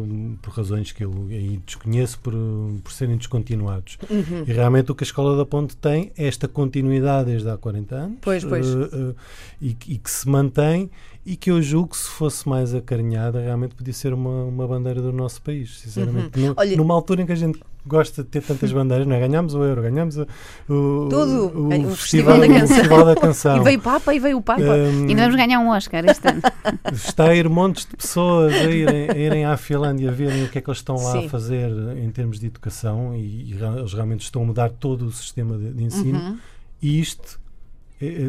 [0.42, 2.34] por razões que eu aí desconheço por,
[2.82, 3.98] por serem descontinuados.
[4.08, 4.44] Uhum.
[4.46, 7.94] E realmente o que a Escola da Ponte tem é esta continuidade desde há 40
[7.94, 8.66] anos Pois, pois.
[8.66, 9.16] Uh, uh,
[9.60, 10.90] e, e, que se mantém
[11.24, 15.00] e que eu julgo que se fosse mais acarinhada realmente podia ser uma, uma bandeira
[15.00, 16.38] do nosso país, sinceramente.
[16.38, 16.48] Uhum.
[16.48, 19.20] No, Olha, numa altura em que a gente gosta de ter tantas bandeiras, não é?
[19.20, 20.22] Ganhámos o Euro, ganhámos o,
[20.68, 21.58] o, Tudo.
[21.58, 22.76] o, o festival, festival, da canção.
[22.76, 23.56] festival da Canção.
[23.56, 24.62] E veio o Papa, e veio o Papa.
[24.62, 26.42] Um, e vamos ganhar um Oscar este ano.
[26.92, 30.48] Está a ir montes de pessoas a irem, a irem à Finlândia a verem o
[30.48, 31.26] que é que eles estão lá Sim.
[31.26, 35.12] a fazer em termos de educação e, e, eles realmente estão a mudar todo o
[35.12, 36.18] sistema de, de ensino.
[36.18, 36.38] Uhum.
[36.82, 37.38] E isto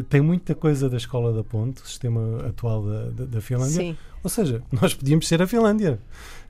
[0.08, 3.76] tem muita coisa da escola da ponte, o sistema atual da, da, da Finlândia.
[3.76, 3.96] Sim.
[4.22, 5.98] Ou seja, nós podíamos ser a Finlândia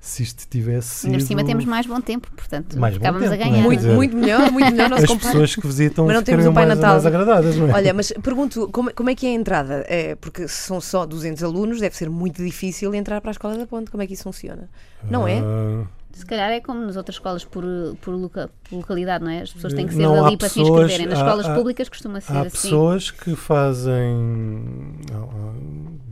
[0.01, 1.11] se isto tivesse sido...
[1.11, 3.59] Ainda por cima temos mais bom tempo, portanto mais ficávamos tempo, a ganhar.
[3.59, 3.63] É?
[3.63, 4.93] Muito, muito melhor, muito melhor.
[4.93, 6.95] As pessoas que visitam mas não temos um Pai mais, Natal.
[6.95, 7.73] mais agradadas, não é?
[7.73, 9.85] Olha, mas pergunto, como, como é que é a entrada?
[9.87, 13.57] É, porque se são só 200 alunos, deve ser muito difícil entrar para a Escola
[13.57, 13.93] da Ponte.
[13.93, 14.69] Como é que isso funciona?
[15.09, 15.41] Não é?
[15.41, 15.87] Uh...
[16.13, 17.65] Se calhar é como nas outras escolas por,
[18.01, 19.43] por, loca, por localidade, não é?
[19.43, 21.07] As pessoas têm que ser não, dali para pessoas, se inscreverem.
[21.07, 22.51] Nas há, escolas há, públicas costuma ser há assim.
[22.51, 24.99] pessoas que fazem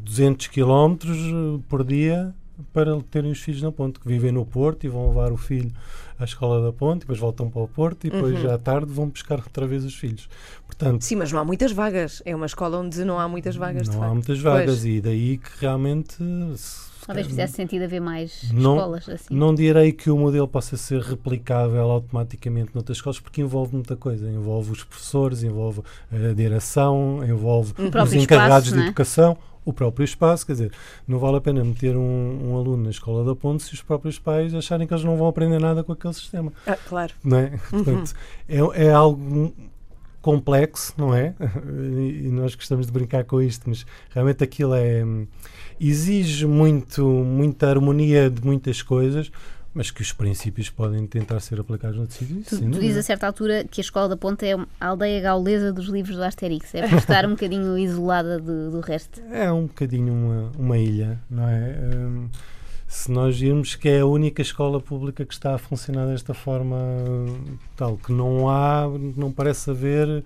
[0.04, 0.96] 200 km
[1.68, 2.34] por dia
[2.72, 5.70] para terem os filhos na ponte, que vivem no Porto e vão levar o filho
[6.18, 8.52] à escola da ponte, depois voltam para o Porto e depois uhum.
[8.52, 10.28] à tarde vão buscar outra vez os filhos.
[10.66, 12.22] Portanto, Sim, mas não há muitas vagas.
[12.24, 13.88] É uma escola onde não há muitas vagas.
[13.88, 14.84] Não há muitas vagas pois.
[14.84, 16.16] e daí que realmente
[17.06, 19.34] Talvez fizesse sentido haver mais não, escolas assim.
[19.34, 24.30] Não direi que o modelo possa ser replicável automaticamente noutras escolas, porque envolve muita coisa.
[24.30, 28.86] Envolve os professores, envolve a direção, envolve os encarregados espaço, de é?
[28.86, 30.46] educação, o próprio espaço.
[30.46, 30.72] Quer dizer,
[31.06, 34.18] não vale a pena meter um, um, aluno na escola da ponte se os próprios
[34.18, 36.52] pais acharem que eles não vão aprender nada com aquele sistema.
[36.66, 37.12] Ah, claro.
[37.22, 37.58] Não é?
[37.70, 38.14] Portanto,
[38.48, 39.52] é, é algo
[40.20, 41.34] complexo, não é?
[41.74, 45.02] E nós gostamos de brincar com isto, mas realmente aquilo é
[45.80, 49.32] exige muito, muita harmonia de muitas coisas,
[49.72, 52.42] mas que os princípios podem tentar ser aplicados no tecido.
[52.44, 55.72] Tu, tu dizes a certa altura que a Escola da Ponta é a aldeia gaulesa
[55.72, 59.20] dos livros do Asterix, é por estar um bocadinho isolada do, do resto.
[59.30, 61.76] É um bocadinho uma, uma ilha, não é?
[61.94, 62.28] Um,
[62.88, 66.76] se nós virmos que é a única escola pública que está a funcionar desta forma,
[67.76, 70.24] tal, que não há, não parece haver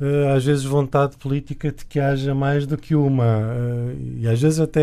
[0.00, 4.42] uh, às vezes vontade política de que haja mais do que uma uh, e às
[4.42, 4.82] vezes até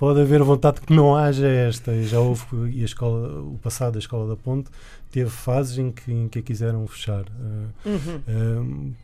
[0.00, 3.92] pode haver vontade que não haja esta e já houve e a escola o passado
[3.92, 4.70] da escola da Ponte
[5.10, 8.94] teve fases em que, em que a quiseram fechar uh, uhum.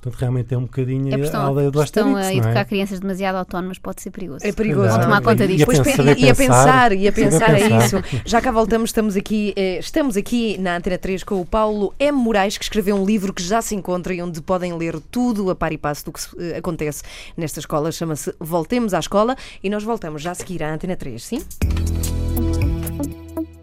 [0.00, 2.64] Portanto, realmente é um bocadinho é a aldeia do Asterix, Estão a educar é?
[2.64, 4.46] crianças demasiado autónomas, pode ser perigoso.
[4.46, 4.88] É perigoso.
[4.88, 5.70] Vão tomar conta disto.
[5.70, 7.96] E, a pensar, e a pensar, e a pensar é isso.
[8.24, 12.16] Já cá voltamos, estamos aqui, eh, estamos aqui na Antena 3 com o Paulo M.
[12.16, 15.54] Moraes, que escreveu um livro que já se encontra e onde podem ler tudo a
[15.54, 17.02] par e passo do que eh, acontece
[17.36, 17.92] nesta escola.
[17.92, 21.40] Chama-se Voltemos à Escola e nós voltamos já a seguir à Antena 3, sim?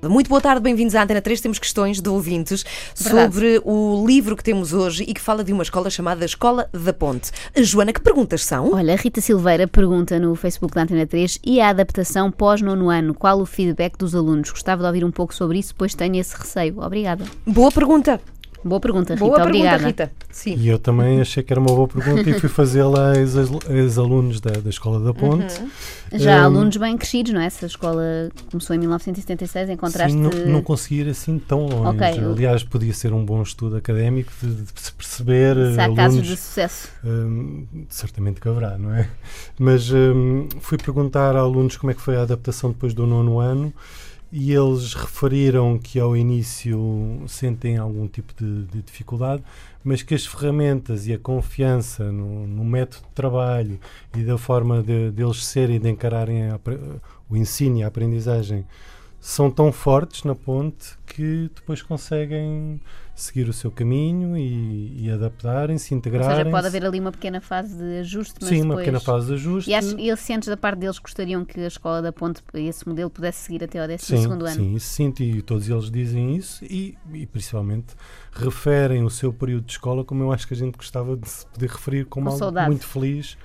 [0.09, 1.41] Muito boa tarde, bem-vindos à Antena 3.
[1.41, 2.63] Temos questões de ouvintes
[2.95, 3.33] Verdade.
[3.33, 6.93] sobre o livro que temos hoje e que fala de uma escola chamada Escola da
[6.93, 7.31] Ponte.
[7.55, 8.73] Joana, que perguntas são?
[8.73, 13.13] Olha, a Rita Silveira pergunta no Facebook da Antena 3 e a adaptação pós-nono ano?
[13.13, 14.49] Qual o feedback dos alunos?
[14.49, 16.81] Gostava de ouvir um pouco sobre isso, pois tenho esse receio.
[16.81, 17.25] Obrigada.
[17.45, 18.21] Boa pergunta.
[18.67, 19.25] Boa pergunta, Rita.
[19.25, 19.77] Boa Obrigada.
[19.77, 20.11] Pergunta, Rita.
[20.29, 20.55] Sim.
[20.57, 24.51] E eu também achei que era uma boa pergunta e fui fazê-la aos alunos da,
[24.51, 25.59] da Escola da Ponte.
[25.59, 25.69] Uhum.
[26.13, 27.45] Já um, alunos bem crescidos, não é?
[27.45, 30.11] Essa escola começou em 1976, encontraste...
[30.11, 31.95] Sim, não, não consegui ir assim tão longe.
[31.95, 32.23] Okay.
[32.23, 35.55] Aliás, podia ser um bom estudo académico de, de se perceber...
[35.73, 36.89] Se há alunos, casos de sucesso.
[37.03, 39.09] Um, certamente que haverá, não é?
[39.57, 43.39] Mas um, fui perguntar a alunos como é que foi a adaptação depois do nono
[43.39, 43.73] ano
[44.39, 49.41] e eles referiram que ao início sentem algum tipo de, de dificuldade,
[49.83, 53.79] mas que as ferramentas e a confiança no, no método de trabalho
[54.15, 56.59] e da forma de, de eles serem, de encararem a,
[57.27, 58.63] o ensino e a aprendizagem
[59.19, 62.79] são tão fortes na ponte que depois conseguem
[63.17, 66.29] seguir o seu caminho e, e adaptarem-se, integrarem.
[66.29, 68.71] Ou seja, pode haver ali uma pequena fase de ajuste, mas Sim, depois...
[68.71, 69.71] uma pequena fase de ajuste.
[69.71, 73.39] E, acho, e da parte deles gostariam que a escola da Ponte, esse modelo, pudesse
[73.39, 74.55] seguir até ao 12 segundo ano?
[74.55, 77.95] Sim, isso sinto e todos eles dizem isso e, e, principalmente
[78.31, 81.45] referem o seu período de escola como eu acho que a gente gostava de se
[81.47, 83.35] poder referir como com algo muito feliz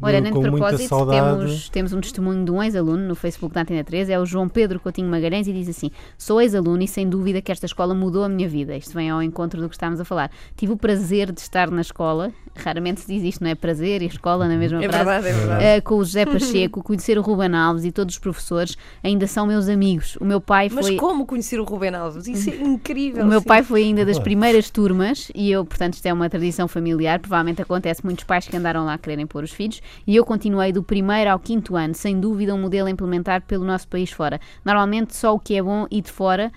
[0.00, 3.82] Olha, nem de propósito, temos, temos um testemunho de um ex-aluno no Facebook da Antena
[3.82, 7.40] 3, é o João Pedro Coutinho Magalhães, e diz assim: Sou ex-aluno e sem dúvida
[7.40, 8.76] que esta escola mudou a minha vida.
[8.76, 10.30] Isto vem ao encontro do que estávamos a falar.
[10.54, 13.54] Tive o prazer de estar na escola, raramente se diz isto, não é?
[13.54, 15.04] Prazer e escola na mesma é frase.
[15.04, 15.78] Verdade, é verdade.
[15.78, 19.46] Uh, com o José Pacheco, conhecer o Ruben Alves e todos os professores ainda são
[19.46, 20.16] meus amigos.
[20.20, 20.82] O meu pai foi.
[20.82, 22.26] Mas como conhecer o Ruben Alves?
[22.26, 23.24] Isso é incrível.
[23.24, 26.68] O meu pai foi ainda das primeiras turmas e eu, portanto, isto é uma tradição
[26.68, 27.18] familiar.
[27.18, 30.72] Provavelmente acontece muitos pais que andaram lá a quererem pôr os filhos e eu continuei
[30.72, 34.40] do primeiro ao quinto ano, sem dúvida um modelo a implementar pelo nosso país fora.
[34.64, 36.52] Normalmente só o que é bom e de fora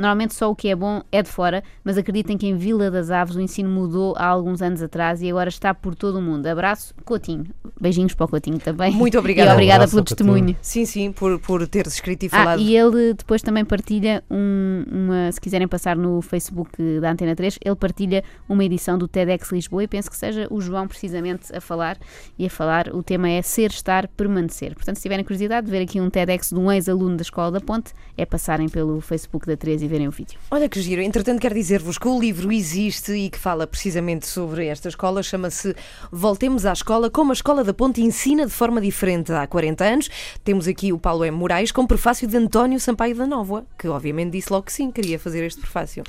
[0.00, 3.10] Normalmente só o que é bom é de fora, mas acreditem que em Vila das
[3.10, 6.46] Aves o ensino mudou há alguns anos atrás e agora está por todo o mundo.
[6.46, 7.44] Abraço, Coutinho.
[7.78, 8.92] Beijinhos para o Coutinho também.
[8.92, 9.50] Muito obrigada.
[9.50, 10.56] E obrigada pelo testemunho.
[10.62, 12.62] Sim, sim, por, por teres escrito e ah, falado.
[12.62, 17.58] E ele depois também partilha um, uma, se quiserem passar no Facebook da Antena 3,
[17.62, 21.60] ele partilha uma edição do TEDx Lisboa e penso que seja o João precisamente a
[21.60, 21.98] falar
[22.38, 22.88] e a falar.
[22.94, 24.74] O tema é ser, estar, permanecer.
[24.74, 27.60] Portanto, se tiverem curiosidade de ver aqui um TEDx de um ex-aluno da Escola da
[27.60, 30.38] Ponte, é passarem pelo Facebook da 3 e verem o vídeo.
[30.50, 31.02] Olha que giro.
[31.02, 35.22] Entretanto, quero dizer-vos que o livro existe e que fala precisamente sobre esta escola.
[35.22, 35.74] Chama-se
[36.10, 40.10] Voltemos à Escola, como a Escola da Ponte ensina de forma diferente há 40 anos.
[40.42, 41.36] Temos aqui o Paulo M.
[41.36, 45.18] Moraes com prefácio de António Sampaio da Nova, que obviamente disse logo que sim, queria
[45.18, 46.04] fazer este prefácio.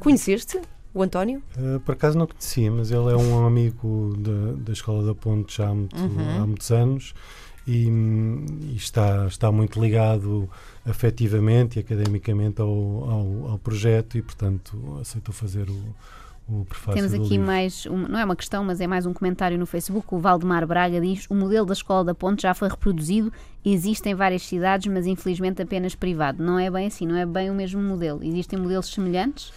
[0.00, 0.60] Conheceste?
[0.94, 1.42] O António?
[1.58, 5.58] Uh, por acaso não conhecia, mas ele é um amigo da, da Escola da Ponte
[5.58, 6.42] já há, muito, uhum.
[6.42, 7.14] há muitos anos
[7.66, 10.48] e, e, está, está muito ligado
[10.84, 15.94] afetivamente e academicamente ao, ao, ao projeto e, portanto, aceitou fazer o,
[16.94, 20.06] Temos aqui mais, um, não é uma questão, mas é mais um comentário no Facebook.
[20.14, 23.32] O Valdemar Braga diz: o modelo da Escola da Ponte já foi reproduzido,
[23.64, 26.40] existe em várias cidades, mas infelizmente apenas privado.
[26.44, 28.22] Não é bem assim, não é bem o mesmo modelo.
[28.22, 29.52] Existem modelos semelhantes?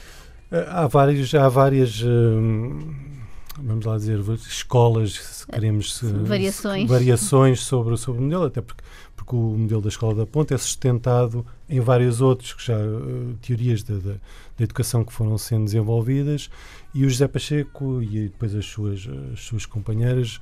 [0.51, 2.01] Eh, há vários, há várias.
[2.03, 3.18] Hum,
[3.63, 6.01] vamos lá dizer, escolas, se queremos.
[6.25, 6.89] Variações.
[6.89, 8.83] Variações sobre, sobre o modelo, até porque
[9.29, 13.37] porque o modelo da Escola da Ponte é sustentado em vários outros que já, uh,
[13.41, 16.49] teorias da, da, da, educação que foram sendo desenvolvidas
[16.95, 20.39] e o José Pacheco e depois as suas, as suas companheiras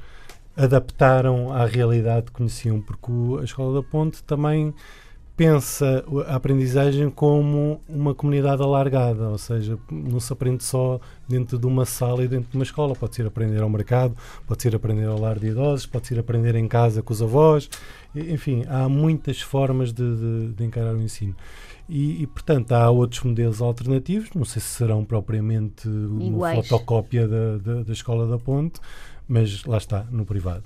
[0.56, 4.74] adaptaram à realidade que conheciam, porque o, a Escola da Ponte também
[5.38, 11.68] pensa a aprendizagem como uma comunidade alargada, ou seja, não se aprende só dentro de
[11.68, 15.06] uma sala e dentro de uma escola, pode ser aprender ao mercado, pode ser aprender
[15.06, 17.70] ao lar de idosos, pode ser aprender em casa com os avós,
[18.16, 21.36] enfim, há muitas formas de, de, de encarar o ensino.
[21.88, 27.58] E, e, portanto, há outros modelos alternativos, não sei se serão propriamente uma fotocópia da,
[27.58, 28.80] da, da Escola da Ponte,
[29.28, 30.66] mas lá está, no privado.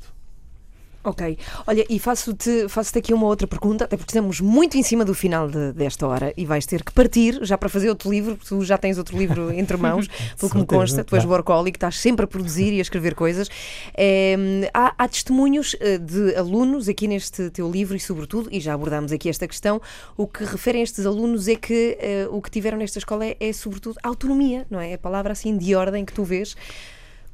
[1.03, 1.37] Ok.
[1.65, 5.15] Olha, e faço-te faço aqui uma outra pergunta, até porque estamos muito em cima do
[5.15, 8.63] final de, desta hora e vais ter que partir já para fazer outro livro, tu
[8.63, 12.25] já tens outro livro entre mãos, pelo que me consta, tu és workaholic, estás sempre
[12.25, 13.49] a produzir e a escrever coisas.
[13.95, 14.35] É,
[14.73, 19.11] há, há, testemunhos eh, de alunos aqui neste teu livro e, sobretudo, e já abordámos
[19.11, 19.81] aqui esta questão,
[20.15, 21.97] o que referem estes alunos é que
[22.29, 24.93] uh, o que tiveram nesta escola é, é, sobretudo, autonomia, não é?
[24.93, 26.55] A palavra assim de ordem que tu vês.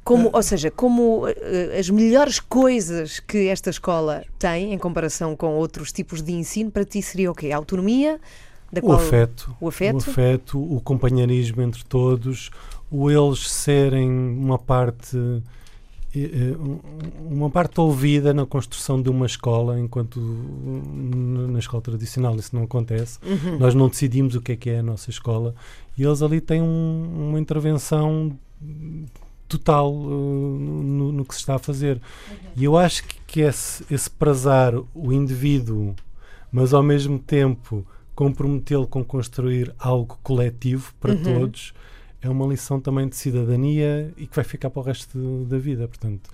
[0.08, 1.28] Como, ou seja, como uh,
[1.78, 6.82] as melhores coisas que esta escola tem em comparação com outros tipos de ensino, para
[6.82, 7.52] ti seria o quê?
[7.52, 8.18] A autonomia?
[8.72, 8.96] Da qual...
[8.96, 9.94] o, afeto, o afeto.
[9.94, 12.50] O afeto, o companheirismo entre todos,
[12.90, 15.18] o eles serem uma parte
[17.30, 23.18] uma parte ouvida na construção de uma escola, enquanto na escola tradicional isso não acontece.
[23.22, 23.58] Uhum.
[23.58, 25.54] Nós não decidimos o que é que é a nossa escola
[25.98, 28.34] e eles ali têm um, uma intervenção
[29.48, 31.96] total uh, no, no, que se está a fazer.
[31.96, 32.36] Uhum.
[32.56, 35.94] E eu acho que, que esse, esse prazar o indivíduo,
[36.52, 41.22] mas ao mesmo tempo comprometê-lo com construir algo coletivo para uhum.
[41.22, 41.72] todos,
[42.20, 45.86] é uma lição também de cidadania e que vai ficar para o resto da vida.
[45.86, 46.28] Portanto,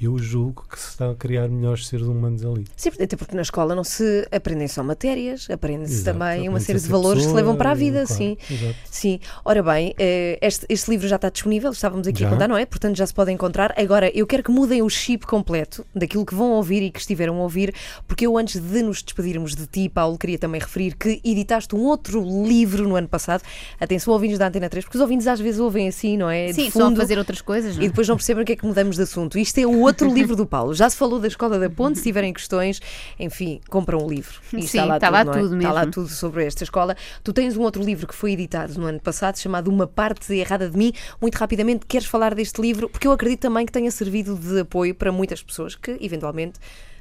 [0.00, 2.64] eu julgo que se está a criar melhores seres humanos ali.
[2.76, 6.88] Sim, até porque na escola não se aprendem só matérias, aprende-se também uma série de
[6.88, 8.36] valores pessoa, que se levam para a vida, claro, sim.
[8.48, 8.74] Exato.
[8.90, 9.20] Sim.
[9.44, 12.28] Ora bem, eh, este, este, livro já está disponível, estávamos aqui já.
[12.28, 12.64] a contar, não é?
[12.64, 13.74] Portanto, já se pode encontrar.
[13.76, 17.36] Agora, eu quero que mudem o chip completo daquilo que vão ouvir e que estiveram
[17.36, 17.74] a ouvir,
[18.06, 21.84] porque eu, antes de nos despedirmos de ti, Paulo, queria também referir que editaste um
[21.84, 23.42] outro livro no ano passado.
[23.80, 26.52] Atenção, ouvintes da Antena 3, porque os ouvintes às vezes ouvem assim, não é?
[26.52, 27.82] Sim, só a fazer outras coisas, não?
[27.82, 29.38] E depois não percebem o que é que mudamos de assunto.
[29.38, 30.74] Isto é o outro livro do Paulo.
[30.74, 32.80] Já se falou da Escola da Ponte, se tiverem questões,
[33.18, 34.40] enfim, compram um livro.
[34.52, 35.58] E Sim, está lá, está tudo, lá tudo, é?
[35.58, 36.96] Está lá tudo sobre esta escola.
[37.22, 40.68] Tu tens um outro livro que foi editado no ano passado, chamado Uma Parte Errada
[40.68, 40.92] de Mim.
[41.20, 42.88] Muito rapidamente, queres falar deste livro?
[42.88, 46.58] Porque eu acredito também que tenha servido de apoio para muitas pessoas que, eventualmente,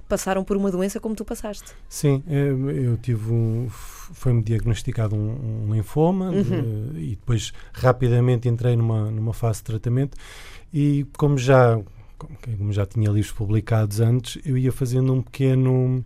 [0.08, 1.74] passaram por uma doença como tu passaste.
[1.90, 6.92] Sim, eu, eu tive um, foi-me diagnosticado um, um linfoma uhum.
[6.94, 10.18] de, e depois rapidamente entrei numa, numa fase de tratamento
[10.74, 11.80] e como já
[12.18, 16.04] como já tinha livros publicados antes, eu ia fazendo um pequeno, um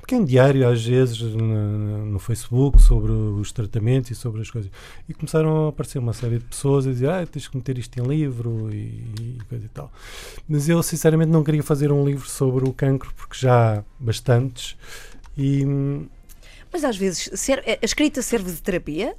[0.00, 4.70] pequeno diário, às vezes, no, no Facebook, sobre os tratamentos e sobre as coisas.
[5.08, 7.98] E começaram a aparecer uma série de pessoas a dizer: Ah, tens que meter isto
[7.98, 9.92] em livro e, e coisa e tal.
[10.48, 14.76] Mas eu, sinceramente, não queria fazer um livro sobre o cancro, porque já há bastantes.
[15.36, 15.64] E,
[16.72, 17.30] mas às vezes
[17.82, 19.16] a escrita serve de terapia?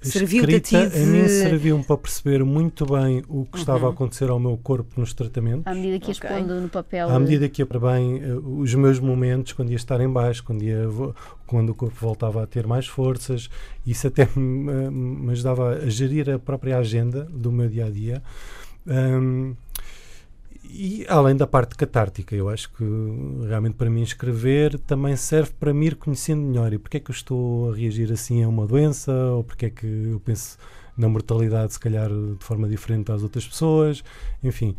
[0.00, 0.96] Serviu-te a de...
[0.96, 3.60] a mim serviu-me para perceber muito bem o que uhum.
[3.60, 5.66] estava a acontecer ao meu corpo nos tratamentos.
[5.66, 6.30] À medida que okay.
[6.30, 7.08] expondo no papel.
[7.08, 10.44] À medida que ia para bem uh, os meus momentos, quando ia estar em baixo,
[10.44, 10.84] quando, ia,
[11.46, 13.50] quando o corpo voltava a ter mais forças,
[13.84, 18.22] isso até me, me ajudava a gerir a própria agenda do meu dia-a-dia.
[18.86, 19.54] Um,
[20.68, 22.84] e além da parte catártica, eu acho que
[23.46, 26.72] realmente para mim escrever também serve para me ir conhecendo melhor.
[26.72, 29.70] E porque é que eu estou a reagir assim a uma doença, ou porque é
[29.70, 30.58] que eu penso
[30.96, 34.02] na mortalidade, se calhar de forma diferente às outras pessoas,
[34.42, 34.74] enfim.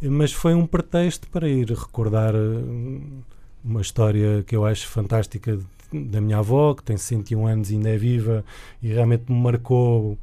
[0.00, 3.22] Mas foi um pretexto para ir recordar hum,
[3.64, 5.58] uma história que eu acho fantástica
[5.92, 8.44] da minha avó, que tem 101 anos e ainda é viva,
[8.82, 10.18] e realmente me marcou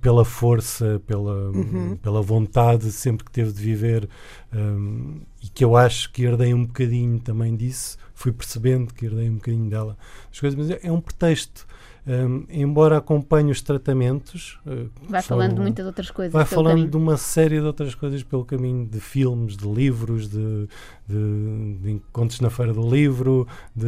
[0.00, 1.96] pela força, pela, uhum.
[1.96, 4.08] pela vontade sempre que teve de viver
[4.54, 9.30] um, e que eu acho que herdei um bocadinho também disso, fui percebendo que herdei
[9.30, 9.96] um bocadinho dela
[10.30, 11.66] as coisas, mas é, é um pretexto.
[12.06, 16.32] Um, embora acompanhe os tratamentos, uh, vai falando de muitas outras coisas.
[16.32, 16.90] Vai falando caminho.
[16.90, 20.66] de uma série de outras coisas pelo caminho de filmes, de livros, de,
[21.06, 23.86] de, de encontros na feira do livro, de,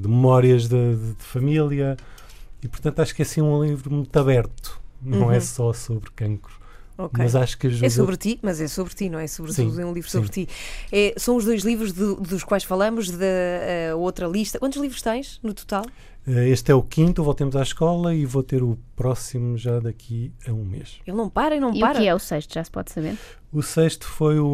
[0.00, 1.96] de memórias de, de família.
[2.66, 5.32] E portanto acho que é assim um livro muito aberto, não é uhum.
[5.32, 6.52] é só sobre cancro.
[6.98, 7.22] Okay.
[7.22, 7.86] Mas acho que ajuda...
[7.86, 9.26] É sobre ti, mas é sobre ti, não é?
[9.28, 10.18] Sobretudo sim, é um livro sim.
[10.18, 10.48] sobre ti.
[10.90, 14.58] É, são os dois livros do, dos quais falamos, da uh, outra lista.
[14.58, 15.84] Quantos livros tens no total?
[16.26, 20.32] Uh, este é o quinto, voltemos à escola e vou ter o próximo já daqui
[20.48, 20.98] a um mês.
[21.06, 21.92] Ele não para e não e para.
[21.92, 23.16] E o que é o sexto, já se pode saber?
[23.52, 24.46] O sexto foi o,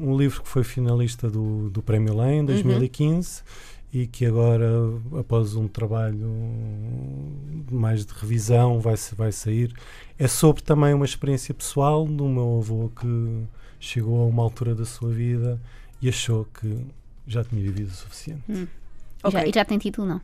[0.00, 3.40] um livro que foi finalista do, do Prémio Lém em 2015.
[3.40, 4.68] Uhum e que agora,
[5.18, 6.28] após um trabalho
[7.70, 9.72] mais de revisão, vai, vai sair.
[10.18, 13.44] É sobre também uma experiência pessoal do meu avô que
[13.80, 15.60] chegou a uma altura da sua vida
[16.02, 16.86] e achou que
[17.26, 18.42] já tinha vivido o suficiente.
[18.48, 18.66] Hum.
[19.22, 19.40] Okay.
[19.40, 20.20] Já, e já tem título, não?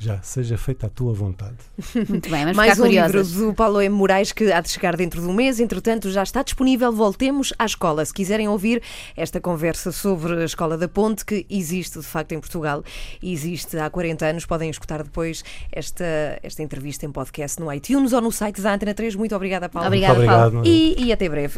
[0.00, 1.56] Já, seja feita a tua vontade.
[2.08, 3.32] Muito bem, vamos Mais um livro curiosas.
[3.32, 3.92] do Paulo M.
[3.94, 5.58] Moraes que há de chegar dentro do mês.
[5.58, 6.92] Entretanto, já está disponível.
[6.92, 8.04] Voltemos à escola.
[8.04, 8.80] Se quiserem ouvir
[9.16, 12.84] esta conversa sobre a Escola da Ponte, que existe de facto em Portugal,
[13.20, 15.42] existe há 40 anos, podem escutar depois
[15.72, 16.04] esta,
[16.44, 19.16] esta entrevista em podcast no iTunes ou no site da Antena 3.
[19.16, 19.88] Muito obrigada, Paulo.
[19.88, 20.58] Obrigada, Muito Paulo.
[20.58, 20.66] obrigado.
[20.68, 21.54] E, e até breve.